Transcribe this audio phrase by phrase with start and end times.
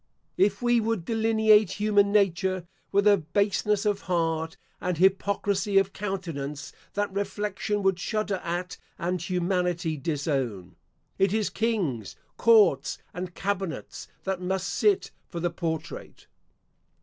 [0.37, 6.73] If we would delineate human nature with a baseness of heart and hypocrisy of countenance
[6.95, 10.75] that reflection would shudder at and humanity disown,
[11.19, 16.25] it is kings, courts and cabinets that must sit for the portrait.